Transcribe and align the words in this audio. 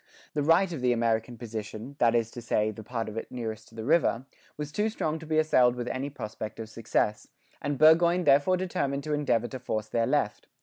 The 0.33 0.41
right 0.41 0.73
of 0.73 0.81
the 0.81 0.93
American 0.93 1.37
position, 1.37 1.95
that 1.99 2.15
is 2.15 2.31
to 2.31 2.41
say, 2.41 2.71
the 2.71 2.83
part 2.83 3.07
of 3.07 3.17
it 3.17 3.31
nearest 3.31 3.67
to 3.67 3.75
the 3.75 3.83
river, 3.83 4.25
was 4.57 4.71
too 4.71 4.89
strong 4.89 5.19
to 5.19 5.27
be 5.27 5.37
assailed 5.37 5.75
with 5.75 5.87
any 5.89 6.09
prospect 6.09 6.59
of 6.59 6.69
success: 6.71 7.27
and 7.61 7.77
Burgoyne 7.77 8.23
therefore 8.23 8.57
determined 8.57 9.03
to 9.03 9.13
endeavour 9.13 9.49
to 9.49 9.59
force 9.59 9.89
their 9.89 10.07
left. 10.07 10.47